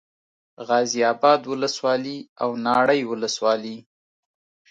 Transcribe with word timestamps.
غازي 0.67 1.01
اباد 1.13 1.41
ولسوالي 1.51 2.17
او 2.43 2.49
ناړۍ 2.65 3.01
ولسوالي 3.11 3.77